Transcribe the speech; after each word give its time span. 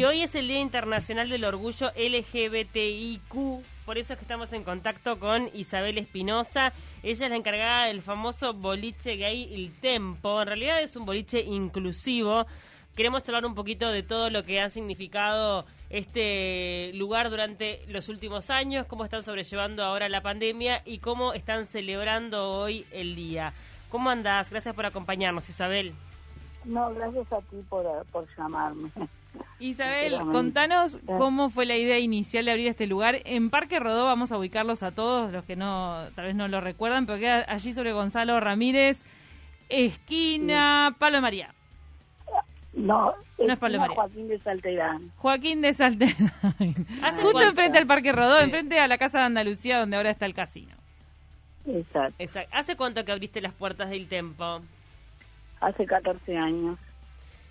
Y 0.00 0.04
hoy 0.04 0.22
es 0.22 0.34
el 0.34 0.48
Día 0.48 0.60
Internacional 0.60 1.28
del 1.28 1.44
Orgullo 1.44 1.90
LGBTIQ. 1.94 3.34
Por 3.84 3.98
eso 3.98 4.14
es 4.14 4.18
que 4.18 4.24
estamos 4.24 4.50
en 4.54 4.64
contacto 4.64 5.18
con 5.18 5.50
Isabel 5.52 5.98
Espinosa. 5.98 6.72
Ella 7.02 7.26
es 7.26 7.30
la 7.30 7.36
encargada 7.36 7.84
del 7.84 8.00
famoso 8.00 8.54
boliche 8.54 9.16
gay 9.16 9.52
El 9.52 9.78
Tempo. 9.78 10.40
En 10.40 10.48
realidad 10.48 10.80
es 10.80 10.96
un 10.96 11.04
boliche 11.04 11.42
inclusivo. 11.42 12.46
Queremos 12.96 13.28
hablar 13.28 13.44
un 13.44 13.54
poquito 13.54 13.90
de 13.90 14.02
todo 14.02 14.30
lo 14.30 14.42
que 14.42 14.62
ha 14.62 14.70
significado 14.70 15.66
este 15.90 16.92
lugar 16.94 17.28
durante 17.28 17.84
los 17.88 18.08
últimos 18.08 18.48
años, 18.48 18.86
cómo 18.86 19.04
están 19.04 19.22
sobrellevando 19.22 19.84
ahora 19.84 20.08
la 20.08 20.22
pandemia 20.22 20.80
y 20.86 21.00
cómo 21.00 21.34
están 21.34 21.66
celebrando 21.66 22.48
hoy 22.48 22.86
el 22.90 23.16
día. 23.16 23.52
¿Cómo 23.90 24.08
andás? 24.08 24.48
Gracias 24.48 24.74
por 24.74 24.86
acompañarnos, 24.86 25.46
Isabel. 25.50 25.92
No, 26.64 26.92
gracias 26.94 27.32
a 27.32 27.40
ti 27.42 27.56
por, 27.68 27.84
por 28.12 28.26
llamarme. 28.36 28.90
Isabel, 29.58 30.18
contanos 30.32 30.98
cómo 31.06 31.50
fue 31.50 31.66
la 31.66 31.76
idea 31.76 31.98
inicial 31.98 32.46
de 32.46 32.50
abrir 32.50 32.68
este 32.68 32.86
lugar. 32.86 33.16
En 33.24 33.50
Parque 33.50 33.78
Rodó 33.78 34.04
vamos 34.04 34.32
a 34.32 34.38
ubicarlos 34.38 34.82
a 34.82 34.92
todos, 34.92 35.32
los 35.32 35.44
que 35.44 35.54
no 35.54 36.08
tal 36.14 36.26
vez 36.26 36.34
no 36.34 36.48
lo 36.48 36.60
recuerdan, 36.60 37.06
pero 37.06 37.18
queda 37.18 37.44
allí 37.46 37.72
sobre 37.72 37.92
Gonzalo 37.92 38.40
Ramírez, 38.40 39.02
esquina 39.68 40.96
Palo 40.98 41.20
María. 41.20 41.54
No, 42.72 43.12
no 43.38 43.52
es 43.52 43.58
Pablo 43.58 43.78
María. 43.80 43.96
Joaquín 43.96 44.28
de 44.28 44.38
Salterán. 44.38 45.12
Juaquín 45.16 45.60
de 45.60 45.72
Salterán. 45.72 46.32
Justo 47.20 47.42
enfrente 47.42 47.78
al 47.78 47.86
Parque 47.86 48.12
Rodó, 48.12 48.38
enfrente 48.38 48.78
a 48.78 48.86
la 48.86 48.96
Casa 48.96 49.18
de 49.18 49.24
Andalucía, 49.24 49.78
donde 49.78 49.96
ahora 49.96 50.10
está 50.10 50.26
el 50.26 50.34
casino. 50.34 50.74
Exacto. 51.66 52.14
Exacto. 52.18 52.50
¿Hace 52.56 52.76
cuánto 52.76 53.04
que 53.04 53.12
abriste 53.12 53.40
las 53.40 53.52
puertas 53.52 53.90
del 53.90 54.08
Tempo? 54.08 54.62
Hace 55.60 55.86
14 55.86 56.36
años. 56.36 56.78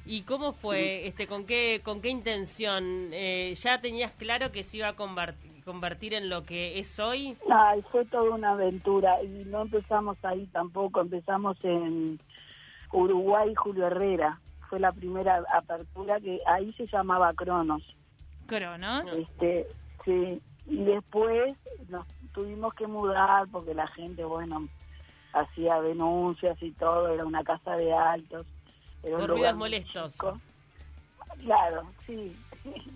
¿Y 0.06 0.24
cómo 0.24 0.54
fue? 0.54 1.06
este 1.08 1.28
¿Con 1.28 1.46
qué 1.46 1.82
con 1.84 2.02
qué 2.02 2.10
intención? 2.10 3.10
Eh, 3.12 3.54
¿Ya 3.56 3.80
tenías 3.80 4.12
claro 4.14 4.52
que 4.52 4.64
se 4.64 4.78
iba 4.78 4.88
a 4.88 4.96
convertir, 4.96 6.14
en 6.16 6.30
lo 6.30 6.46
que 6.46 6.80
es 6.80 7.00
hoy? 7.00 7.38
Ay, 7.52 7.84
fue 7.92 8.06
toda 8.06 8.32
una 8.32 8.54
aventura 8.54 9.22
y 9.22 9.46
no 9.46 9.62
empezamos 9.62 10.18
ahí 10.24 10.48
tampoco, 10.48 11.02
empezamos 11.02 11.64
en 11.64 12.20
Uruguay, 12.92 13.54
Julio 13.56 13.86
Herrera. 13.86 14.40
Fue 14.68 14.80
la 14.80 14.92
primera 14.92 15.44
apertura 15.54 16.20
que 16.20 16.40
ahí 16.48 16.74
se 16.74 16.88
llamaba 16.88 17.34
Cronos. 17.34 17.84
Cronos. 18.48 19.08
Este, 19.14 19.68
sí, 20.06 20.42
y 20.66 20.84
después 20.86 21.56
nos 21.88 22.08
tuvimos 22.34 22.74
que 22.74 22.88
mudar 22.88 23.48
porque 23.52 23.76
la 23.76 23.88
gente, 23.88 24.24
bueno, 24.24 24.68
hacía 25.34 25.82
denuncias 25.82 26.62
y 26.62 26.72
todo, 26.72 27.10
era 27.10 27.26
una 27.26 27.44
casa 27.44 27.76
de 27.76 27.94
altos. 27.94 28.46
Era 29.04 29.54
molestos. 29.54 30.18
Claro, 31.42 31.90
sí, 32.06 32.36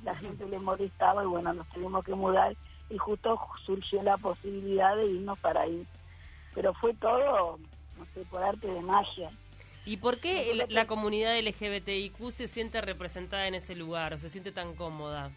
la 0.03 0.16
gente 0.16 0.45
le 0.48 0.59
molestaba 0.59 1.23
y 1.23 1.28
bueno, 1.28 1.54
nos 1.54 1.67
tuvimos 1.70 2.04
que 2.04 2.14
mudar 2.14 2.56
y 2.89 2.98
justo 2.98 3.39
surgió 3.66 4.04
la 4.04 4.17
posibilidad 4.17 4.95
de 4.95 5.06
irnos 5.06 5.39
para 5.39 5.61
ahí. 5.61 5.86
Pero 6.54 6.73
fue 6.73 6.94
todo, 6.95 7.58
no 7.98 8.06
sé, 8.14 8.22
por 8.30 8.44
arte 8.44 8.67
de 8.67 8.81
magia. 8.81 9.31
¿Y 9.86 9.98
por 9.98 10.20
qué 10.20 10.66
la 10.70 10.88
comunidad 10.88 11.38
LGBTIQ 11.39 12.31
se 12.31 12.48
siente 12.48 12.80
representada 12.81 13.48
en 13.48 13.56
ese 13.56 13.76
lugar 13.76 14.14
o 14.14 14.17
se 14.17 14.30
siente 14.30 14.52
tan 14.52 14.76
cómoda? 14.76 15.31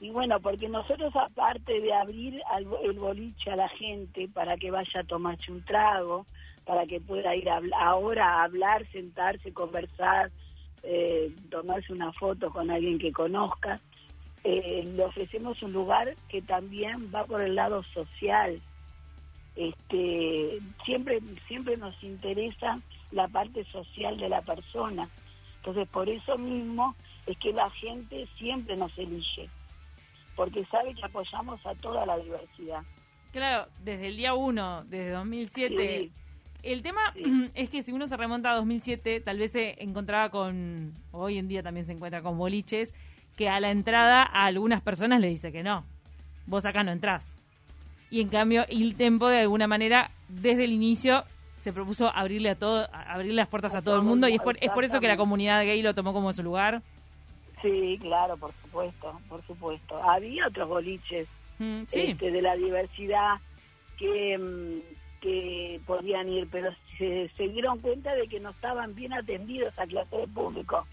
Y 0.00 0.10
bueno, 0.10 0.38
porque 0.40 0.68
nosotros 0.68 1.14
aparte 1.16 1.80
de 1.80 1.92
abrir 1.92 2.40
el 2.84 2.98
boliche 2.98 3.50
a 3.50 3.56
la 3.56 3.68
gente 3.68 4.28
para 4.28 4.56
que 4.56 4.70
vaya 4.70 5.00
a 5.00 5.04
tomarse 5.04 5.50
un 5.50 5.64
trago, 5.64 6.24
para 6.64 6.86
que 6.86 7.00
pueda 7.00 7.34
ir 7.34 7.48
ahora 7.50 8.26
a 8.26 8.44
hablar, 8.44 8.86
sentarse, 8.92 9.52
conversar, 9.52 10.30
eh, 10.84 11.34
tomarse 11.50 11.92
una 11.92 12.12
foto 12.12 12.50
con 12.50 12.70
alguien 12.70 12.98
que 12.98 13.10
conozca, 13.10 13.80
eh, 14.44 14.88
le 14.94 15.04
ofrecemos 15.04 15.60
un 15.62 15.72
lugar 15.72 16.14
que 16.28 16.42
también 16.42 17.10
va 17.12 17.24
por 17.24 17.40
el 17.40 17.56
lado 17.56 17.82
social. 17.82 18.60
Este, 19.56 20.60
siempre, 20.84 21.20
siempre 21.48 21.76
nos 21.76 22.00
interesa 22.04 22.80
la 23.10 23.26
parte 23.26 23.64
social 23.64 24.16
de 24.16 24.28
la 24.28 24.42
persona. 24.42 25.08
Entonces, 25.56 25.88
por 25.88 26.08
eso 26.08 26.38
mismo 26.38 26.94
es 27.26 27.36
que 27.38 27.52
la 27.52 27.68
gente 27.70 28.28
siempre 28.38 28.76
nos 28.76 28.96
elige 28.96 29.48
porque 30.38 30.64
sabe 30.66 30.94
que 30.94 31.04
apoyamos 31.04 31.60
a 31.66 31.74
toda 31.74 32.06
la 32.06 32.16
diversidad. 32.16 32.82
Claro, 33.32 33.68
desde 33.82 34.06
el 34.06 34.16
día 34.16 34.34
uno, 34.34 34.84
desde 34.84 35.10
2007. 35.10 36.10
El 36.62 36.82
tema 36.82 37.00
es 37.54 37.68
que 37.70 37.82
si 37.82 37.90
uno 37.90 38.06
se 38.06 38.16
remonta 38.16 38.52
a 38.52 38.54
2007, 38.54 39.20
tal 39.20 39.38
vez 39.38 39.50
se 39.50 39.82
encontraba 39.82 40.30
con, 40.30 40.94
hoy 41.10 41.38
en 41.38 41.48
día 41.48 41.64
también 41.64 41.86
se 41.86 41.92
encuentra 41.92 42.22
con 42.22 42.38
boliches, 42.38 42.94
que 43.36 43.48
a 43.48 43.58
la 43.58 43.72
entrada 43.72 44.22
a 44.22 44.44
algunas 44.44 44.80
personas 44.80 45.20
le 45.20 45.28
dice 45.28 45.50
que 45.50 45.64
no, 45.64 45.84
vos 46.46 46.64
acá 46.64 46.84
no 46.84 46.92
entrás. 46.92 47.36
Y 48.08 48.20
en 48.20 48.28
cambio, 48.28 48.64
el 48.68 48.94
Tempo 48.94 49.28
de 49.28 49.40
alguna 49.40 49.66
manera, 49.66 50.12
desde 50.28 50.64
el 50.64 50.70
inicio, 50.70 51.24
se 51.58 51.72
propuso 51.72 52.12
abrirle 52.14 52.50
a 52.50 52.54
todo, 52.54 52.88
abrir 52.92 53.34
las 53.34 53.48
puertas 53.48 53.74
a, 53.74 53.82
todo, 53.82 53.96
el 53.96 54.02
mundo, 54.02 54.28
y 54.28 54.36
es 54.36 54.40
por, 54.40 54.56
es 54.60 54.70
por 54.70 54.84
eso 54.84 55.00
que 55.00 55.08
la 55.08 55.16
comunidad 55.16 55.64
gay 55.64 55.82
lo 55.82 55.94
tomó 55.94 56.12
como 56.12 56.32
su 56.32 56.44
lugar. 56.44 56.80
Sí, 57.62 57.98
claro, 58.00 58.36
por 58.36 58.52
supuesto, 58.62 59.20
por 59.28 59.44
supuesto. 59.46 60.02
Había 60.02 60.46
otros 60.46 60.68
boliches 60.68 61.28
mm, 61.58 61.82
este, 61.92 62.30
de 62.30 62.42
la 62.42 62.54
diversidad 62.56 63.36
que, 63.98 64.38
mm, 64.38 65.20
que 65.20 65.80
podían 65.86 66.28
ir, 66.28 66.48
pero 66.50 66.70
se, 66.96 67.30
se 67.36 67.48
dieron 67.48 67.80
cuenta 67.80 68.14
de 68.14 68.28
que 68.28 68.40
no 68.40 68.50
estaban 68.50 68.94
bien 68.94 69.12
atendidos 69.12 69.76
a 69.78 69.86
clase 69.86 70.16
de 70.16 70.28
público. 70.28 70.86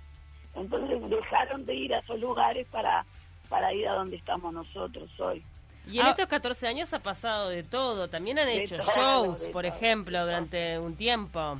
Entonces 0.55 1.09
dejaron 1.09 1.65
de 1.65 1.75
ir 1.75 1.93
a 1.93 1.99
esos 1.99 2.19
lugares 2.19 2.65
para, 2.71 3.05
para 3.49 3.73
ir 3.73 3.87
a 3.87 3.93
donde 3.93 4.15
estamos 4.15 4.53
nosotros 4.53 5.09
hoy. 5.19 5.43
Y 5.87 5.99
en 5.99 6.07
ah. 6.07 6.11
estos 6.11 6.27
14 6.27 6.67
años 6.67 6.93
ha 6.93 6.99
pasado 6.99 7.49
de 7.49 7.63
todo. 7.63 8.09
También 8.09 8.39
han 8.39 8.49
hecho 8.49 8.77
shows, 8.95 9.47
por 9.49 9.65
ejemplo, 9.65 10.19
durante 10.25 10.79
un 10.79 10.95
tiempo. 10.95 11.59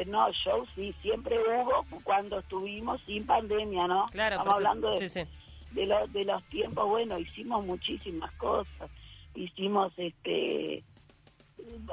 Eh, 0.00 0.04
no, 0.06 0.30
shows 0.32 0.68
sí, 0.74 0.94
siempre 1.02 1.38
hubo 1.38 1.84
cuando 2.04 2.38
estuvimos 2.38 3.00
sin 3.06 3.26
pandemia, 3.26 3.86
¿no? 3.86 4.06
Claro, 4.06 4.36
Estamos 4.36 4.56
hablando 4.56 4.98
de, 4.98 5.26
de, 5.72 5.86
los 5.86 6.12
de 6.12 6.24
los 6.24 6.42
tiempos, 6.44 6.88
bueno, 6.88 7.18
hicimos 7.18 7.64
muchísimas 7.64 8.32
cosas. 8.32 8.90
Hicimos, 9.34 9.92
este, 9.96 10.82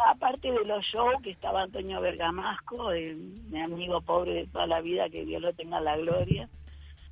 aparte 0.09 0.51
de 0.51 0.65
los 0.65 0.83
shows, 0.85 1.21
que 1.21 1.31
estaba 1.31 1.63
Antonio 1.63 2.01
Bergamasco, 2.01 2.91
mi 2.91 3.61
amigo 3.61 4.01
pobre 4.01 4.33
de 4.33 4.47
toda 4.47 4.67
la 4.67 4.81
vida, 4.81 5.09
que 5.09 5.25
Dios 5.25 5.41
lo 5.41 5.53
tenga 5.53 5.81
la 5.81 5.97
gloria, 5.97 6.47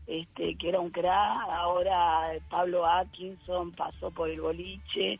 este, 0.08 0.56
que 0.56 0.70
era 0.70 0.80
un 0.80 0.92
crack, 0.92 1.50
ahora 1.50 2.32
Pablo 2.50 2.86
Atkinson 2.86 3.72
pasó 3.72 4.12
por 4.12 4.30
el 4.30 4.40
boliche, 4.40 5.20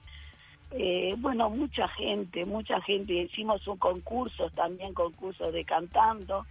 eh, 0.72 1.16
bueno, 1.18 1.50
mucha 1.50 1.88
gente, 1.90 2.46
mucha 2.46 2.82
gente. 2.82 3.14
Hicimos 3.14 3.66
un 3.68 3.78
concurso 3.78 4.50
también, 4.52 4.94
concurso 4.94 5.52
de 5.52 5.64
cantando, 5.64 6.46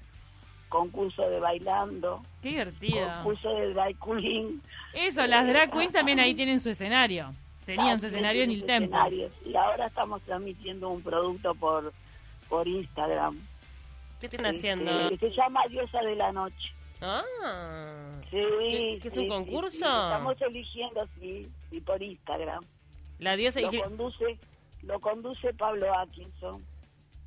concurso 0.68 1.28
de 1.28 1.40
bailando. 1.40 2.22
Qué 2.42 2.50
divertido. 2.50 3.06
Concurso 3.16 3.54
de 3.54 3.74
drag 3.74 3.96
queen. 3.98 4.62
Eso, 4.94 5.26
las 5.26 5.46
drag 5.46 5.70
queens 5.70 5.92
también 5.92 6.20
ahí 6.20 6.34
tienen 6.34 6.60
su 6.60 6.70
escenario. 6.70 7.34
Tenían 7.66 7.98
su 7.98 8.06
escenario 8.06 8.42
en 8.42 8.50
el 8.50 8.64
templo. 8.66 8.98
Y 9.44 9.56
ahora 9.56 9.86
estamos 9.86 10.20
transmitiendo 10.22 10.90
un 10.90 11.02
producto 11.02 11.54
por, 11.54 11.92
por 12.48 12.68
Instagram. 12.68 13.38
¿Qué 14.20 14.26
están 14.26 14.46
haciendo? 14.46 15.08
Que 15.10 15.18
se 15.18 15.30
llama 15.30 15.62
Diosa 15.68 16.00
de 16.00 16.14
la 16.14 16.32
Noche. 16.32 16.72
Ah. 17.00 18.20
Sí. 18.30 18.98
¿Qué, 19.02 19.08
es 19.08 19.16
un 19.16 19.28
concurso? 19.28 19.76
estamos 19.76 20.40
eligiendo, 20.42 21.06
sí, 21.18 21.48
sí, 21.70 21.80
por 21.80 22.02
Instagram. 22.02 22.64
La 23.18 23.36
diosa 23.36 23.60
lo 23.60 23.70
conduce, 23.70 24.38
lo 24.82 25.00
conduce 25.00 25.54
Pablo 25.54 25.96
Atkinson. 25.98 26.64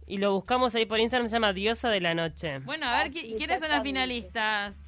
Y 0.05 0.17
lo 0.17 0.33
buscamos 0.33 0.73
ahí 0.75 0.85
por 0.85 0.99
Instagram, 0.99 1.27
se 1.27 1.35
llama 1.35 1.51
Diosa 1.51 1.89
de 1.89 1.99
la 1.99 2.13
Noche. 2.13 2.59
Bueno, 2.59 2.87
a 2.87 3.03
ver, 3.03 3.15
¿y 3.15 3.35
quiénes 3.35 3.59
son 3.59 3.69
las 3.69 3.83
finalistas? 3.83 4.79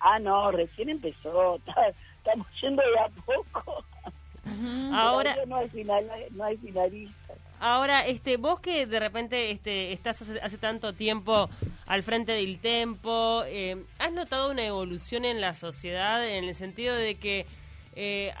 Ah, 0.00 0.18
no, 0.20 0.52
recién 0.52 0.88
empezó. 0.90 1.56
Estamos 2.18 2.46
yendo 2.60 2.82
de 2.82 2.98
a 3.00 3.08
poco. 3.26 3.84
Ahora 4.92 5.36
no 5.46 5.56
hay, 5.56 5.68
final, 5.68 6.06
no 6.30 6.44
hay 6.44 6.56
finalistas. 6.56 7.36
Ahora, 7.60 8.06
este, 8.06 8.36
vos 8.36 8.60
que 8.60 8.86
de 8.86 9.00
repente 9.00 9.50
este, 9.50 9.92
estás 9.92 10.22
hace, 10.22 10.58
tanto 10.58 10.92
tiempo 10.92 11.50
al 11.86 12.02
frente 12.02 12.32
del 12.32 12.60
tempo, 12.60 13.42
eh, 13.46 13.84
¿has 13.98 14.12
notado 14.12 14.50
una 14.50 14.64
evolución 14.64 15.24
en 15.24 15.40
la 15.40 15.54
sociedad 15.54 16.26
en 16.26 16.44
el 16.44 16.54
sentido 16.54 16.94
de 16.94 17.16
que 17.16 17.46
eh, 17.96 18.32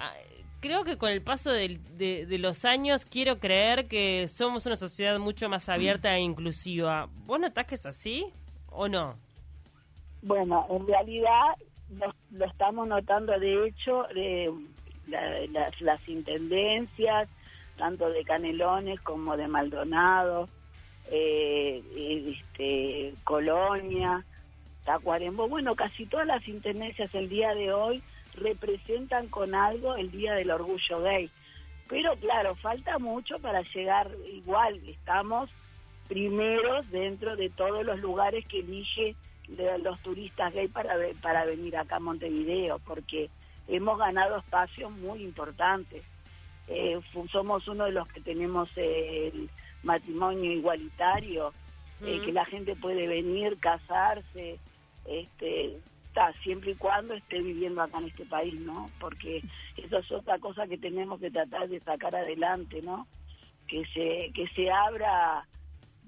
creo 0.60 0.84
que 0.84 0.96
con 0.96 1.10
el 1.10 1.22
paso 1.22 1.50
de, 1.50 2.26
los 2.38 2.64
años 2.64 3.04
quiero 3.04 3.38
creer 3.38 3.86
que 3.86 4.28
somos 4.28 4.66
una 4.66 4.76
sociedad 4.76 5.18
mucho 5.18 5.48
más 5.48 5.68
abierta 5.68 6.14
e 6.16 6.20
inclusiva. 6.20 7.08
¿Vos 7.26 7.40
notás 7.40 7.66
que 7.66 7.74
es 7.76 7.86
así 7.86 8.26
o 8.70 8.88
no? 8.88 9.16
Bueno, 10.22 10.66
en 10.70 10.86
realidad 10.86 11.54
lo, 12.30 12.44
estamos 12.44 12.88
notando, 12.88 13.38
de 13.38 13.68
hecho, 13.68 14.04
de 14.14 14.52
las 15.80 16.08
intendencias, 16.08 17.28
tanto 17.76 18.10
de 18.10 18.24
Canelones 18.24 19.00
como 19.00 19.36
de 19.36 19.48
Maldonado, 19.48 20.48
eh, 21.10 21.82
este, 22.36 23.14
Colonia, 23.24 24.24
Tacuarembó, 24.84 25.48
bueno, 25.48 25.74
casi 25.76 26.06
todas 26.06 26.26
las 26.26 26.46
intendencias 26.48 27.14
el 27.14 27.28
día 27.28 27.54
de 27.54 27.72
hoy 27.72 28.02
representan 28.38 29.28
con 29.28 29.54
algo 29.54 29.96
el 29.96 30.10
Día 30.10 30.34
del 30.34 30.50
Orgullo 30.50 31.00
Gay. 31.02 31.30
Pero 31.88 32.16
claro, 32.16 32.54
falta 32.56 32.98
mucho 32.98 33.38
para 33.38 33.62
llegar 33.62 34.10
igual, 34.32 34.80
estamos 34.86 35.50
primeros 36.08 36.90
dentro 36.90 37.36
de 37.36 37.50
todos 37.50 37.84
los 37.84 37.98
lugares 38.00 38.44
que 38.46 38.60
elige 38.60 39.14
los 39.82 39.98
turistas 40.00 40.52
gay 40.52 40.68
para, 40.68 40.94
para 41.22 41.44
venir 41.44 41.76
acá 41.76 41.96
a 41.96 42.00
Montevideo, 42.00 42.78
porque 42.80 43.30
hemos 43.66 43.98
ganado 43.98 44.38
espacios 44.38 44.90
muy 44.90 45.22
importantes. 45.22 46.02
Eh, 46.66 47.00
somos 47.32 47.66
uno 47.68 47.84
de 47.84 47.92
los 47.92 48.06
que 48.08 48.20
tenemos 48.20 48.68
el 48.76 49.48
matrimonio 49.82 50.52
igualitario, 50.52 51.52
eh, 52.02 52.20
que 52.24 52.32
la 52.32 52.44
gente 52.44 52.76
puede 52.76 53.06
venir, 53.06 53.58
casarse, 53.58 54.58
este, 55.06 55.78
siempre 56.42 56.72
y 56.72 56.76
cuando 56.76 57.14
esté 57.14 57.40
viviendo 57.40 57.82
acá 57.82 57.98
en 57.98 58.06
este 58.06 58.24
país, 58.26 58.54
¿no? 58.60 58.90
Porque 59.00 59.42
eso 59.76 59.98
es 59.98 60.12
otra 60.12 60.38
cosa 60.38 60.66
que 60.66 60.78
tenemos 60.78 61.20
que 61.20 61.30
tratar 61.30 61.68
de 61.68 61.80
sacar 61.80 62.14
adelante, 62.14 62.82
¿no? 62.82 63.06
Que 63.66 63.84
se, 63.86 64.32
que 64.34 64.46
se 64.54 64.70
abra 64.70 65.46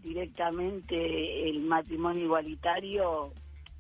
directamente 0.03 1.49
el 1.49 1.61
matrimonio 1.61 2.25
igualitario. 2.25 3.33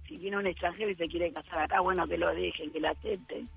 Si 0.06 0.17
viene 0.19 0.38
un 0.38 0.47
extranjero 0.47 0.91
y 0.91 0.97
se 0.97 1.09
quiere 1.09 1.32
casar 1.32 1.61
acá, 1.61 1.81
bueno, 1.81 2.06
que 2.06 2.19
lo 2.19 2.35
dejen, 2.35 2.73
que 2.73 2.81
lo 2.81 2.88
acepten, 2.88 3.49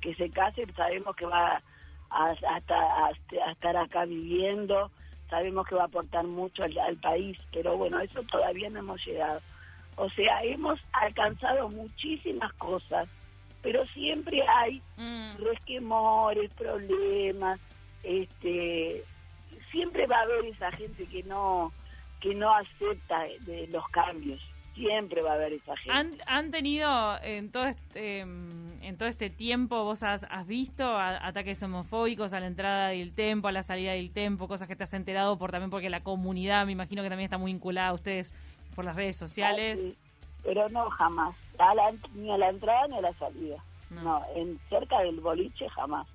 que 0.00 0.14
se 0.14 0.30
case, 0.30 0.66
sabemos 0.74 1.14
que 1.16 1.26
va 1.26 1.62
a, 2.10 2.30
a, 2.30 3.10
estar 3.50 3.76
acá 3.76 4.04
viviendo, 4.04 4.90
sabemos 5.28 5.66
que 5.66 5.74
va 5.74 5.82
a 5.82 5.86
aportar 5.86 6.24
mucho 6.24 6.62
al, 6.64 6.96
país, 6.98 7.38
pero 7.52 7.76
bueno, 7.76 8.00
eso 8.00 8.22
todavía 8.24 8.70
no 8.70 8.80
hemos 8.80 9.04
llegado. 9.04 9.40
O 9.96 10.08
sea, 10.10 10.42
hemos 10.42 10.78
alcanzado 10.92 11.68
muchísimas 11.68 12.52
cosas, 12.54 13.08
pero 13.62 13.86
siempre 13.88 14.42
hay 14.46 14.82
mm. 14.96 15.36
resquemores, 15.38 16.50
problemas, 16.52 17.58
este, 18.02 19.02
siempre 19.70 20.06
va 20.06 20.18
a 20.18 20.22
haber 20.22 20.46
esa 20.46 20.70
gente 20.72 21.06
que 21.06 21.22
no 21.22 21.72
que 22.20 22.34
no 22.34 22.50
acepta 22.54 23.24
de 23.40 23.68
los 23.68 23.86
cambios 23.88 24.40
siempre 24.76 25.22
va 25.22 25.32
a 25.32 25.34
haber 25.34 25.54
esa 25.54 25.76
gente. 25.76 26.22
¿Han, 26.26 26.50
tenido 26.50 27.20
en 27.22 27.50
todo 27.50 27.66
este, 27.66 28.20
em, 28.20 28.82
en 28.82 28.96
todo 28.96 29.08
este 29.08 29.30
tiempo, 29.30 29.84
vos 29.84 30.02
has, 30.02 30.24
visto 30.46 30.96
ataques 30.96 31.62
homofóbicos 31.62 32.32
a 32.32 32.40
la 32.40 32.46
entrada 32.46 32.88
del 32.88 33.12
tempo, 33.14 33.48
a 33.48 33.52
la 33.52 33.62
salida 33.62 33.92
del 33.92 34.12
tempo, 34.12 34.46
cosas 34.46 34.68
que 34.68 34.76
te 34.76 34.84
has 34.84 34.92
enterado 34.94 35.38
por 35.38 35.50
también 35.50 35.70
porque 35.70 35.90
la 35.90 36.02
comunidad, 36.02 36.66
me 36.66 36.72
imagino 36.72 37.02
que 37.02 37.08
también 37.08 37.24
está 37.24 37.38
muy 37.38 37.52
vinculada 37.52 37.88
a 37.88 37.94
ustedes 37.94 38.32
por 38.76 38.84
las 38.84 38.94
redes 38.94 39.16
sociales? 39.16 39.96
pero 40.44 40.68
no, 40.68 40.88
jamás. 40.90 41.34
ni 42.14 42.30
a 42.30 42.38
la 42.38 42.50
entrada 42.50 42.86
ni 42.86 42.98
a 42.98 43.00
la 43.00 43.12
salida. 43.14 43.56
No, 43.90 44.22
en 44.36 44.60
cerca 44.68 45.00
del 45.00 45.18
boliche 45.20 45.68
jamás. 45.70 46.06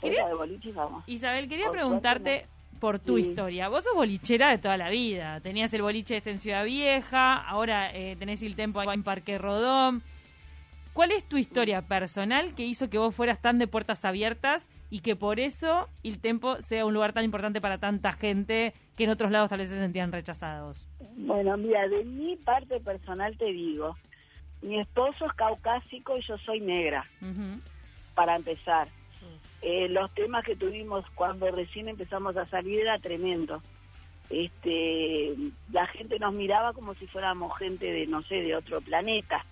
Cerca 0.00 0.26
del 0.26 0.36
boliche 0.36 0.72
jamás. 0.74 1.08
Isabel, 1.08 1.48
quería 1.48 1.70
preguntarte 1.70 2.46
por 2.80 2.98
tu 2.98 3.16
historia. 3.16 3.68
Vos 3.68 3.84
sos 3.84 3.94
bolichera 3.94 4.50
de 4.50 4.58
toda 4.58 4.76
la 4.76 4.90
vida. 4.90 5.40
Tenías 5.40 5.72
el 5.72 5.82
boliche 5.82 6.18
este 6.18 6.30
en 6.30 6.38
Ciudad 6.38 6.64
Vieja, 6.64 7.34
ahora 7.34 7.94
eh, 7.94 8.16
tenés 8.16 8.42
el 8.42 8.56
tempo 8.56 8.82
en 8.82 9.02
Parque 9.02 9.38
Rodón. 9.38 10.02
¿Cuál 10.92 11.12
es 11.12 11.24
tu 11.24 11.38
historia 11.38 11.82
personal 11.82 12.54
que 12.54 12.64
hizo 12.64 12.90
que 12.90 12.98
vos 12.98 13.14
fueras 13.14 13.40
tan 13.40 13.58
de 13.58 13.66
puertas 13.66 14.04
abiertas 14.04 14.68
y 14.90 15.00
que 15.00 15.14
por 15.16 15.38
eso 15.38 15.88
el 16.02 16.18
Tempo 16.18 16.60
sea 16.60 16.84
un 16.84 16.92
lugar 16.92 17.12
tan 17.12 17.24
importante 17.24 17.60
para 17.60 17.78
tanta 17.78 18.12
gente 18.12 18.74
que 19.00 19.04
en 19.04 19.10
otros 19.12 19.30
lados 19.30 19.48
tal 19.48 19.60
vez 19.60 19.70
se 19.70 19.78
sentían 19.78 20.12
rechazados? 20.12 20.86
Bueno, 21.16 21.56
mira, 21.56 21.88
de 21.88 22.04
mi 22.04 22.36
parte 22.36 22.80
personal 22.80 23.34
te 23.38 23.46
digo, 23.46 23.96
mi 24.60 24.78
esposo 24.78 25.24
es 25.24 25.32
caucásico 25.32 26.18
y 26.18 26.20
yo 26.20 26.36
soy 26.36 26.60
negra, 26.60 27.08
para 28.14 28.36
empezar. 28.36 28.88
Eh, 29.62 29.88
los 29.88 30.12
temas 30.12 30.44
que 30.44 30.54
tuvimos 30.54 31.06
cuando 31.14 31.50
recién 31.50 31.88
empezamos 31.88 32.36
a 32.36 32.44
salir 32.50 32.80
era 32.80 32.98
tremendo. 32.98 33.62
Este, 34.28 35.34
la 35.72 35.86
gente 35.86 36.18
nos 36.18 36.34
miraba 36.34 36.74
como 36.74 36.92
si 36.96 37.06
fuéramos 37.06 37.56
gente 37.56 37.90
de, 37.90 38.06
no 38.06 38.22
sé, 38.24 38.42
de 38.42 38.54
otro 38.54 38.82
planeta. 38.82 39.46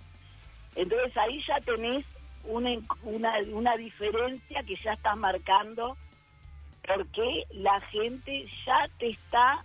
Entonces 0.76 1.16
ahí 1.16 1.40
ya 1.48 1.58
tenés 1.60 2.04
una, 2.44 2.68
una, 3.02 3.32
una 3.50 3.78
diferencia 3.78 4.62
que 4.64 4.76
ya 4.84 4.92
estás 4.92 5.16
marcando 5.16 5.96
porque 6.88 7.44
la 7.52 7.80
gente 7.92 8.46
ya 8.66 8.88
te 8.98 9.10
está 9.10 9.64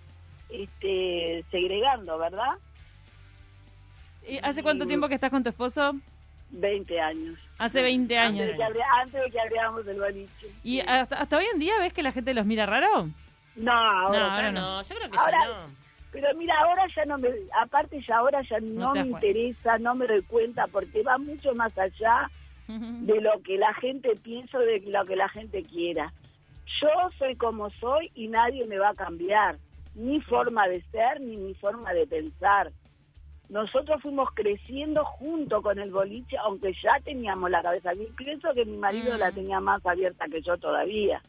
este, 0.50 1.44
segregando, 1.50 2.18
¿verdad? 2.18 2.54
¿Y 4.28 4.38
¿Hace 4.40 4.64
cuánto 4.64 4.86
tiempo 4.86 5.08
que 5.08 5.16
estás 5.16 5.32
con 5.32 5.44
tu 5.44 5.50
esposo? 5.50 5.94
20 6.52 7.00
años. 7.00 7.40
Hace 7.58 7.82
20 7.82 8.18
años. 8.18 8.50
Antes 9.02 9.22
de 9.24 9.32
que, 9.32 9.40
abriéramos 9.40 9.88
el 9.88 10.00
boliche. 10.00 10.48
¿Y 10.64 10.80
hasta, 10.82 11.38
hoy 11.38 11.46
en 11.52 11.60
día 11.60 11.80
ves 11.80 11.94
que 11.94 12.04
la 12.04 12.12
gente 12.12 12.34
los 12.34 12.46
mira 12.46 12.66
raro? 12.66 13.10
No, 13.56 13.72
ahora, 13.72 14.52
no, 14.52 14.82
Yo 14.84 14.96
creo 14.96 15.10
que 15.10 15.18
ya 15.18 15.46
no. 15.48 15.84
Pero 16.12 16.28
mira, 16.38 16.54
ahora 16.60 16.86
ya 16.96 17.06
no 17.06 17.18
me, 17.18 17.30
aparte 17.60 18.00
ya 18.08 18.18
ahora 18.18 18.42
ya 18.44 18.60
no, 18.60 18.94
me 18.94 19.00
interesa, 19.00 19.80
no 19.80 19.96
me 19.96 20.06
doy 20.06 20.22
cuenta, 20.22 20.68
porque 20.68 21.02
va 21.02 21.18
mucho 21.18 21.56
más 21.56 21.76
allá 21.78 22.30
de 22.68 23.20
lo 23.20 23.42
que 23.42 23.58
la 23.58 23.74
gente 23.76 24.12
piensa, 24.22 24.60
de 24.60 24.80
lo 24.86 25.04
que 25.06 25.16
la 25.16 25.28
gente 25.30 25.64
quiera. 25.64 26.14
Yo 26.82 26.90
soy 27.18 27.36
como 27.36 27.70
soy 27.72 28.12
y 28.16 28.28
nadie 28.28 28.66
me 28.66 28.78
va 28.78 28.90
a 28.90 28.96
cambiar, 28.96 29.58
ni 29.96 30.22
forma 30.22 30.68
de 30.68 30.82
ser, 30.92 31.22
ni 31.22 31.38
mi 31.38 31.54
forma 31.56 31.94
de 31.94 32.08
pensar 32.08 32.72
nosotros 33.54 34.02
fuimos 34.02 34.30
creciendo 34.34 35.06
junto 35.06 35.62
con 35.62 35.78
el 35.78 35.92
boliche, 35.92 36.38
aunque 36.38 36.74
ya 36.82 37.00
teníamos 37.04 37.52
la 37.52 37.62
cabeza. 37.62 37.92
Pienso 38.18 38.52
que 38.56 38.66
mi 38.66 38.78
marido 38.78 39.16
la 39.16 39.32
tenía 39.32 39.60
más 39.60 39.86
abierta 39.86 40.26
que 40.28 40.42
yo 40.42 40.58
todavía, 40.58 41.22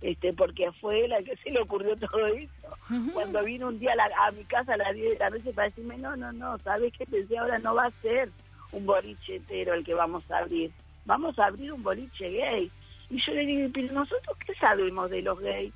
este, 0.00 0.32
porque 0.32 0.72
fue 0.80 1.06
la 1.08 1.22
que 1.22 1.36
se 1.36 1.50
le 1.50 1.60
ocurrió 1.60 1.94
todo 1.98 2.26
eso. 2.26 2.68
Cuando 3.12 3.44
vino 3.44 3.68
un 3.68 3.78
día 3.78 3.92
a, 4.18 4.30
mi 4.30 4.44
casa 4.44 4.72
a 4.72 4.76
las 4.78 4.94
10 4.94 5.10
de 5.10 5.18
la 5.18 5.28
noche 5.28 5.52
para 5.52 5.68
decirme, 5.68 5.98
no, 5.98 6.16
no, 6.16 6.32
no, 6.32 6.58
¿sabes 6.60 6.90
qué? 6.96 7.04
Pensé, 7.04 7.36
ahora 7.36 7.58
no 7.58 7.74
va 7.74 7.84
a 7.84 8.02
ser 8.02 8.30
un 8.72 8.86
boliche 8.86 9.36
entero 9.36 9.74
el 9.74 9.84
que 9.84 9.92
vamos 9.92 10.24
a 10.30 10.38
abrir, 10.38 10.70
vamos 11.04 11.38
a 11.38 11.46
abrir 11.46 11.70
un 11.70 11.82
boliche 11.82 12.30
gay. 12.30 12.70
Y 13.10 13.18
yo 13.18 13.32
le 13.32 13.46
digo, 13.46 13.68
pero 13.72 13.92
nosotros 13.92 14.36
qué 14.46 14.54
sabemos 14.54 15.10
de 15.10 15.22
los 15.22 15.38
gays? 15.40 15.72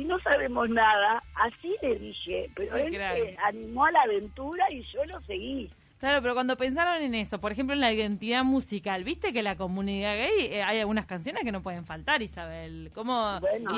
si 0.00 0.06
no 0.06 0.18
sabemos 0.20 0.68
nada, 0.70 1.22
así 1.34 1.76
le 1.82 1.96
dije, 1.96 2.50
pero 2.54 2.76
él 2.76 2.92
se 2.92 3.36
animó 3.44 3.84
a 3.84 3.90
la 3.90 4.00
aventura 4.02 4.70
y 4.70 4.82
yo 4.82 5.04
lo 5.04 5.20
seguí. 5.22 5.70
Claro, 5.98 6.22
pero 6.22 6.32
cuando 6.32 6.56
pensaron 6.56 7.02
en 7.02 7.14
eso, 7.14 7.38
por 7.38 7.52
ejemplo 7.52 7.74
en 7.74 7.80
la 7.80 7.92
identidad 7.92 8.42
musical, 8.42 9.04
viste 9.04 9.34
que 9.34 9.42
la 9.42 9.56
comunidad 9.56 10.16
gay 10.16 10.46
eh, 10.46 10.62
hay 10.62 10.80
algunas 10.80 11.04
canciones 11.04 11.44
que 11.44 11.52
no 11.52 11.60
pueden 11.60 11.84
faltar, 11.84 12.22
Isabel. 12.22 12.90
¿Cómo 12.94 13.38
bueno, 13.40 13.72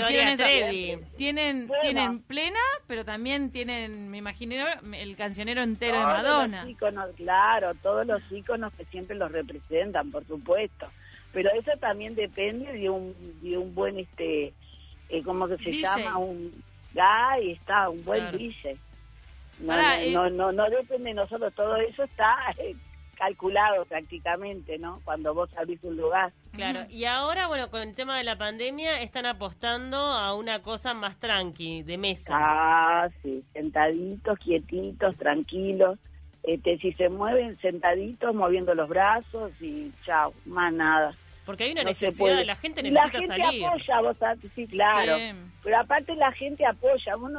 Tienen, 1.17 1.69
tienen 1.81 2.21
plena, 2.21 2.61
pero 2.87 3.05
también 3.05 3.51
tienen, 3.51 4.09
me 4.09 4.19
imagino, 4.19 4.55
el 4.95 5.17
cancionero 5.17 5.65
entero 5.65 5.99
de 5.99 6.05
Madonna. 6.05 6.65
claro, 7.17 7.75
todos 7.83 8.07
los 8.07 8.23
iconos 8.31 8.73
que 8.75 8.85
siempre 8.85 9.17
los 9.17 9.33
representan, 9.33 10.13
por 10.13 10.25
supuesto. 10.25 10.87
Pero 11.33 11.51
eso 11.53 11.71
también 11.81 12.15
depende 12.15 12.73
de 12.73 12.91
un, 12.91 13.15
de 13.41 13.57
un 13.57 13.75
buen 13.75 13.99
este 13.99 14.53
eh, 15.09 15.23
como 15.23 15.47
que 15.47 15.59
se 15.59 15.73
llama 15.73 16.19
un 16.19 16.63
guy, 16.95 17.53
está 17.53 17.89
un 17.91 18.05
buen 18.05 18.29
claro. 18.31 20.03
Eh, 20.03 20.11
no, 20.13 20.31
no, 20.31 20.53
no, 20.53 20.71
depende 20.71 21.11
de 21.11 21.15
nosotros, 21.15 21.53
todo 21.55 21.77
eso 21.77 22.05
está 22.05 22.37
eh, 22.59 22.75
calculado 23.17 23.85
prácticamente, 23.85 24.79
¿no? 24.79 25.01
Cuando 25.05 25.35
vos 25.35 25.51
abrís 25.57 25.83
un 25.85 25.97
lugar. 25.97 26.33
Claro, 26.53 26.81
y 26.89 27.05
ahora, 27.05 27.47
bueno, 27.47 27.71
con 27.71 27.83
el 27.83 27.95
tema 27.95 28.17
de 28.17 28.25
la 28.25 28.37
pandemia, 28.37 29.01
están 29.03 29.27
apostando 29.27 29.97
a 29.97 30.35
una 30.35 30.63
cosa 30.63 30.95
más 30.95 31.19
tranqui, 31.19 31.83
de 31.83 31.99
mesa. 31.99 32.33
Ah, 32.35 33.09
sí, 33.23 33.45
sentaditos, 33.53 34.39
quietitos, 34.39 35.17
tranquilos. 35.17 35.99
Este, 36.43 36.79
si 36.79 36.93
se 36.95 37.09
mueven 37.09 37.57
sentaditos, 37.61 38.35
moviendo 38.35 38.75
los 38.75 38.89
brazos 38.89 39.53
y 39.61 39.93
chao, 40.05 40.33
más 40.47 40.73
nada. 40.73 41.15
Porque 41.45 41.65
hay 41.65 41.73
una 41.73 41.85
necesidad, 41.85 42.45
la 42.45 42.57
gente 42.57 42.83
necesita 42.83 43.11
salir. 43.27 43.39
La 43.39 43.51
gente 43.51 43.67
apoya, 43.67 44.01
vos 44.01 44.17
sí, 44.55 44.67
claro. 44.69 45.17
Pero 45.63 45.79
aparte 45.79 46.15
la 46.15 46.33
gente 46.33 46.65
apoya. 46.65 47.17
Vos 47.17 47.33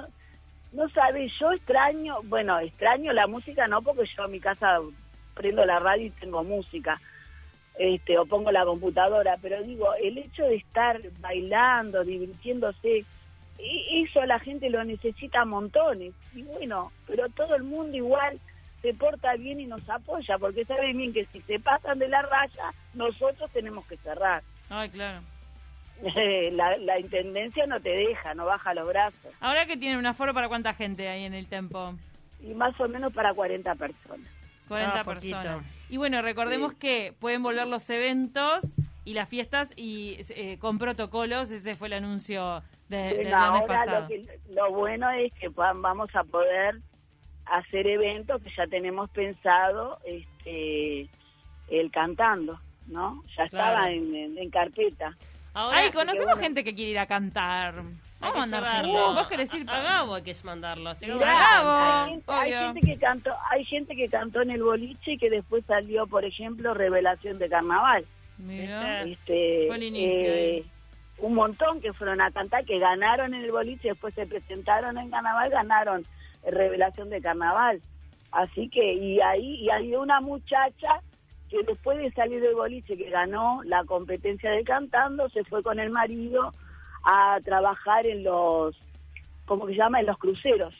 no, 0.73 0.89
sabes, 0.89 1.31
yo 1.39 1.51
extraño, 1.53 2.17
bueno, 2.23 2.59
extraño 2.59 3.13
la 3.13 3.27
música 3.27 3.67
no 3.67 3.81
porque 3.81 4.05
yo 4.05 4.23
a 4.23 4.27
mi 4.27 4.39
casa 4.39 4.79
prendo 5.35 5.65
la 5.65 5.79
radio 5.79 6.07
y 6.07 6.11
tengo 6.11 6.43
música. 6.43 6.99
Este, 7.77 8.19
o 8.19 8.25
pongo 8.25 8.51
la 8.51 8.65
computadora, 8.65 9.37
pero 9.41 9.63
digo, 9.63 9.95
el 9.95 10.17
hecho 10.19 10.43
de 10.43 10.57
estar 10.57 11.01
bailando, 11.19 12.03
divirtiéndose, 12.03 13.03
e, 13.57 14.03
eso 14.03 14.23
la 14.25 14.39
gente 14.39 14.69
lo 14.69 14.83
necesita 14.83 15.45
montones. 15.45 16.13
Y 16.35 16.43
bueno, 16.43 16.91
pero 17.07 17.29
todo 17.29 17.55
el 17.55 17.63
mundo 17.63 17.95
igual 17.95 18.39
se 18.83 18.93
porta 18.93 19.33
bien 19.37 19.59
y 19.61 19.65
nos 19.65 19.89
apoya, 19.89 20.37
porque 20.37 20.63
sabe 20.65 20.93
bien 20.93 21.11
que 21.13 21.25
si 21.27 21.41
se 21.41 21.57
pasan 21.59 21.97
de 21.97 22.07
la 22.09 22.21
raya, 22.21 22.71
nosotros 22.93 23.49
tenemos 23.51 23.85
que 23.87 23.97
cerrar. 23.97 24.43
Ay, 24.69 24.89
claro. 24.89 25.21
la, 26.51 26.77
la 26.77 26.99
intendencia 26.99 27.65
no 27.65 27.79
te 27.79 27.89
deja, 27.89 28.33
no 28.35 28.45
baja 28.45 28.73
los 28.73 28.87
brazos. 28.87 29.31
Ahora 29.39 29.65
que 29.65 29.77
tienen 29.77 29.97
un 29.97 30.05
aforo 30.05 30.33
para 30.33 30.49
cuánta 30.49 30.73
gente 30.73 31.07
hay 31.07 31.23
en 31.23 31.33
el 31.33 31.47
tempo. 31.47 31.95
Y 32.41 32.53
más 32.53 32.77
o 32.79 32.87
menos 32.89 33.13
para 33.13 33.33
40 33.33 33.73
personas. 33.75 34.27
40 34.67 34.99
Ah, 34.99 35.03
poquito. 35.03 35.37
personas. 35.37 35.65
Y 35.89 35.97
bueno, 35.97 36.21
recordemos 36.21 36.73
Sí. 36.73 36.77
que 36.79 37.13
pueden 37.19 37.41
volver 37.41 37.67
los 37.67 37.89
eventos 37.89 38.75
y 39.05 39.13
las 39.13 39.29
fiestas 39.29 39.71
y 39.77 40.17
eh, 40.29 40.57
con 40.59 40.77
protocolos. 40.77 41.51
Ese 41.51 41.75
fue 41.75 41.87
el 41.87 41.93
anuncio 41.93 42.63
de- 42.89 42.97
del 42.97 43.15
Bueno, 43.23 43.37
ahora 43.37 43.65
pasado. 43.67 44.01
lo, 44.01 44.07
que- 44.07 44.39
lo 44.53 44.71
bueno 44.71 45.09
es 45.11 45.31
que 45.35 45.47
va- 45.49 45.73
vamos 45.73 46.13
a 46.15 46.23
poder 46.25 46.75
hacer 47.45 47.87
eventos 47.87 48.41
que 48.41 48.49
ya 48.55 48.65
tenemos 48.67 49.09
pensado, 49.11 49.99
este, 50.05 51.09
el 51.69 51.91
cantando, 51.91 52.59
¿no? 52.87 53.23
Ya 53.37 53.47
Claro. 53.47 53.67
estaba 53.73 53.91
en, 53.91 54.15
en- 54.15 54.37
en 54.37 54.49
carpeta. 54.49 55.15
Ahora, 55.53 55.79
Ay, 55.79 55.91
conocemos 55.91 56.25
bueno. 56.33 56.41
gente 56.41 56.63
que 56.63 56.73
quiere 56.73 56.91
ir 56.91 56.99
a 56.99 57.05
cantar. 57.05 57.75
hay 57.75 57.83
Vamos 58.19 58.35
a 58.35 58.39
mandar. 58.61 58.85
¿Vos 58.85 59.27
querés 59.27 59.53
ir 59.53 59.63
A 59.63 59.65
para 59.65 59.81
Gabo 59.83 60.15
hay 60.15 60.23
que 60.23 60.33
mandarlo. 60.43 60.93
Mirá, 61.01 62.05
hay, 62.05 62.09
gente, 62.09 62.31
hay 62.31 62.51
gente 62.53 62.81
que 62.81 62.97
cantó, 62.97 63.31
hay 63.51 63.65
gente 63.65 63.95
que 63.95 64.07
cantó 64.09 64.41
en 64.41 64.51
el 64.51 64.63
boliche 64.63 65.11
y 65.13 65.17
que 65.17 65.29
después 65.29 65.63
salió, 65.65 66.07
por 66.07 66.23
ejemplo, 66.25 66.73
Revelación 66.73 67.37
de 67.37 67.49
Carnaval. 67.49 68.05
Mira. 68.37 69.03
Este, 69.03 69.65
Fue 69.67 69.75
el 69.75 69.83
inicio 69.83 70.33
eh, 70.33 70.63
un 71.19 71.35
montón 71.35 71.79
que 71.81 71.93
fueron 71.93 72.19
a 72.21 72.31
cantar, 72.31 72.65
que 72.65 72.79
ganaron 72.79 73.33
en 73.35 73.43
el 73.43 73.51
boliche, 73.51 73.89
después 73.89 74.13
se 74.15 74.25
presentaron 74.25 74.97
en 74.97 75.11
Carnaval, 75.11 75.49
ganaron 75.51 76.03
Revelación 76.45 77.09
de 77.09 77.21
Carnaval. 77.21 77.81
Así 78.31 78.69
que, 78.69 78.93
y 78.93 79.21
ahí, 79.21 79.61
y 79.61 79.69
hay 79.69 79.95
una 79.95 80.19
muchacha 80.19 81.01
que 81.49 81.61
después 81.63 81.97
de 81.99 82.11
salir 82.11 82.41
del 82.41 82.55
boliche, 82.55 82.97
que 82.97 83.09
ganó 83.09 83.61
la 83.63 83.83
competencia 83.85 84.49
de 84.51 84.63
cantando, 84.63 85.29
se 85.29 85.43
fue 85.43 85.61
con 85.61 85.79
el 85.79 85.91
marido 85.91 86.51
a 87.03 87.39
trabajar 87.43 88.07
en 88.07 88.23
los, 88.23 88.75
¿cómo 89.45 89.67
que 89.67 89.73
se 89.73 89.79
llama? 89.79 89.99
En 89.99 90.07
los 90.07 90.17
cruceros. 90.17 90.73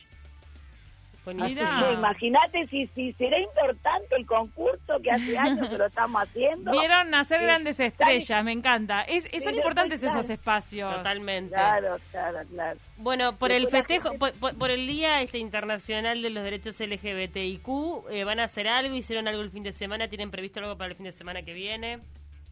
Imagínate 1.30 2.66
si, 2.68 2.86
si 2.88 3.12
será 3.14 3.38
importante 3.38 4.14
el 4.16 4.26
concurso 4.26 5.00
que 5.02 5.10
hace 5.10 5.36
años 5.38 5.68
que 5.68 5.78
lo 5.78 5.86
estamos 5.86 6.22
haciendo. 6.22 6.70
Vieron 6.70 7.10
nacer 7.10 7.38
Sí. 7.40 7.44
grandes 7.44 7.80
estrellas, 7.80 8.44
me 8.44 8.52
encanta. 8.52 9.02
Es, 9.02 9.26
es- 9.32 9.44
son 9.44 9.54
importantes 9.54 10.02
esos 10.02 10.28
espacios. 10.30 10.94
Totalmente. 10.96 11.54
Claro, 11.54 11.96
claro, 12.10 12.38
claro. 12.50 12.78
Bueno, 12.96 13.36
por 13.36 13.50
el 13.52 13.62
Después 13.64 13.82
festejo, 13.86 14.10
gente- 14.10 14.32
por- 14.38 14.56
por 14.58 14.70
el 14.70 14.86
Día 14.86 15.20
este 15.22 15.38
Internacional 15.38 16.22
de 16.22 16.30
los 16.30 16.44
Derechos 16.44 16.80
LGBTIQ, 16.80 17.68
eh, 18.10 18.24
¿van 18.24 18.40
a 18.40 18.44
hacer 18.44 18.68
algo? 18.68 18.94
¿Hicieron 18.94 19.28
algo 19.28 19.42
el 19.42 19.50
fin 19.50 19.62
de 19.62 19.72
semana? 19.72 20.08
¿Tienen 20.08 20.30
previsto 20.30 20.60
algo 20.60 20.76
para 20.76 20.90
el 20.90 20.96
fin 20.96 21.04
de 21.06 21.12
semana 21.12 21.42
que 21.42 21.52
viene? 21.54 22.00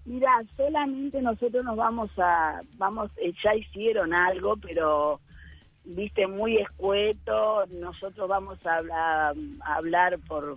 Mira, 0.05 0.31
solamente 0.57 1.23
nosotros 1.23 1.65
nos 1.65 1.77
vamos 1.77 2.11
a, 2.19 2.61
vamos, 2.75 3.11
eh, 3.19 3.33
ya 3.45 3.55
hicieron 3.55 4.13
algo, 4.13 4.57
pero 4.57 5.21
viste 5.85 6.27
muy 6.27 6.57
escueto. 6.59 7.67
Nosotros 7.67 8.29
vamos 8.29 8.65
a 8.67 8.77
hablar, 8.77 9.35
a 9.65 9.75
hablar 9.75 10.19
por, 10.27 10.57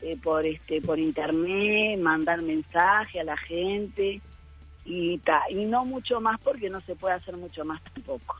eh, 0.00 0.16
por 0.22 0.46
este, 0.46 0.80
por 0.80 0.98
internet, 0.98 1.98
mandar 2.00 2.42
mensaje 2.42 3.20
a 3.20 3.24
la 3.24 3.36
gente 3.36 4.20
y 4.84 5.18
ta, 5.18 5.42
y 5.48 5.64
no 5.64 5.84
mucho 5.84 6.20
más 6.20 6.40
porque 6.40 6.68
no 6.68 6.80
se 6.82 6.96
puede 6.96 7.14
hacer 7.14 7.36
mucho 7.36 7.64
más 7.64 7.80
tampoco. 7.94 8.36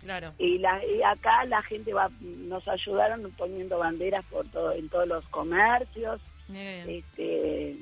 Claro. 0.00 0.34
Y, 0.38 0.58
la, 0.58 0.84
y 0.84 1.02
acá 1.02 1.44
la 1.46 1.62
gente 1.62 1.94
va, 1.94 2.10
nos 2.20 2.66
ayudaron 2.68 3.30
poniendo 3.38 3.78
banderas 3.78 4.24
por 4.26 4.46
todo, 4.48 4.72
en 4.72 4.88
todos 4.88 5.08
los 5.08 5.24
comercios. 5.28 6.20
Bien. 6.46 6.90
este 6.90 7.74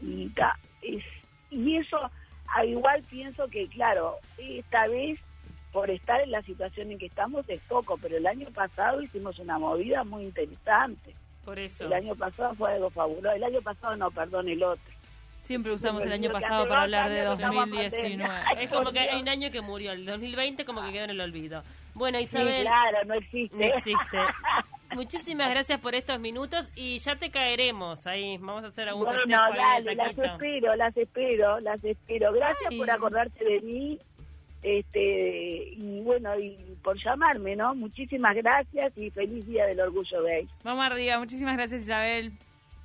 y, 0.00 0.28
ta- 0.36 0.56
es- 0.82 1.02
y 1.50 1.76
eso 1.78 1.98
a 2.54 2.64
igual 2.64 3.02
pienso 3.10 3.48
que 3.48 3.66
claro 3.68 4.18
esta 4.38 4.86
vez 4.86 5.18
por 5.74 5.90
estar 5.90 6.20
en 6.20 6.30
la 6.30 6.40
situación 6.42 6.92
en 6.92 6.98
que 6.98 7.06
estamos 7.06 7.44
es 7.48 7.60
poco 7.62 7.98
pero 8.00 8.16
el 8.16 8.26
año 8.28 8.46
pasado 8.54 9.02
hicimos 9.02 9.40
una 9.40 9.58
movida 9.58 10.04
muy 10.04 10.22
interesante 10.22 11.12
Por 11.44 11.58
eso. 11.58 11.84
el 11.86 11.92
año 11.92 12.14
pasado 12.14 12.54
fue 12.54 12.72
algo 12.72 12.90
fabuloso 12.90 13.34
el 13.34 13.42
año 13.42 13.60
pasado 13.60 13.96
no 13.96 14.08
perdón 14.12 14.48
el 14.48 14.62
otro 14.62 14.94
Siempre 15.42 15.72
usamos 15.72 16.02
el 16.04 16.12
año 16.12 16.32
pasado 16.32 16.66
para 16.66 16.82
hablar 16.82 17.10
de 17.10 17.20
años 17.20 17.34
estamos 17.34 17.68
2019. 17.68 18.24
pandemia. 18.24 18.62
Es 18.62 18.70
como 18.70 18.92
que 18.92 18.98
hay 19.00 19.20
un 19.20 19.28
año 19.28 19.50
que 19.50 19.60
murió, 19.60 19.92
el 19.92 20.06
2020 20.06 20.64
como 20.64 20.82
que 20.82 20.92
quedó 20.92 21.04
en 21.04 21.10
el 21.10 21.20
olvido. 21.20 21.62
Bueno, 21.92 22.16
sí, 22.16 22.24
Isabel, 22.24 22.62
claro 22.62 22.98
no 23.04 23.12
existe 23.12 23.54
no 23.54 23.64
existe. 23.64 24.18
Muchísimas 24.94 25.50
gracias 25.50 25.78
por 25.80 25.94
estos 25.94 26.18
minutos 26.18 26.72
y 26.74 26.96
ya 26.96 27.16
te 27.16 27.30
caeremos 27.30 28.06
ahí. 28.06 28.38
Vamos 28.38 28.64
a 28.64 28.68
hacer 28.68 28.88
algún 28.88 29.04
bueno 29.04 29.42
ahí 29.42 29.54
dale 29.54 29.94
las 29.94 30.16
espero 30.16 30.76
las 30.76 30.96
espero 30.96 31.60
las 31.60 31.84
espero 31.84 32.32
gracias 32.32 32.70
Ay. 32.70 32.78
por 32.78 32.90
acordarse 32.90 33.44
de 33.44 33.60
mí 33.60 33.98
este 34.64 35.74
y 35.76 36.00
bueno 36.00 36.36
y 36.38 36.56
por 36.82 36.96
llamarme 36.96 37.54
no 37.54 37.74
muchísimas 37.74 38.34
gracias 38.34 38.96
y 38.96 39.10
feliz 39.10 39.46
día 39.46 39.66
del 39.66 39.78
orgullo 39.80 40.22
gay 40.22 40.48
Vamos 40.64 40.86
arriba. 40.86 41.18
Muchísimas 41.18 41.56
gracias, 41.56 41.82
Isabel. 41.82 42.32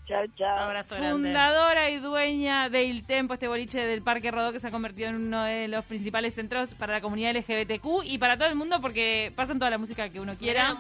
chao 0.05 0.25
chao 0.36 0.57
Abrazo 0.57 0.95
grande. 0.95 1.12
Fundadora 1.12 1.89
y 1.89 2.00
dueña 2.00 2.67
de 2.69 2.83
Il 2.83 3.05
Tempo, 3.05 3.33
este 3.36 3.48
boliche 3.48 3.86
del 3.86 4.01
Parque 4.01 4.29
Rodó 4.29 4.51
que 4.51 4.59
se 4.59 4.67
ha 4.67 4.71
convertido 4.71 5.09
en 5.09 5.15
uno 5.15 5.43
de 5.43 5.67
los 5.69 5.86
principales 5.86 6.33
centros 6.33 6.74
para 6.74 6.93
la 6.93 7.01
comunidad 7.01 7.36
LGBTQ 7.36 8.03
y 8.05 8.17
para 8.17 8.36
todo 8.38 8.50
el 8.50 8.55
mundo 8.55 8.81
porque 8.81 9.31
pasan 9.36 9.57
toda 9.59 9.71
la 9.71 9.77
música 9.77 10.09
que 10.09 10.19
uno 10.19 10.33
quiera. 10.36 10.75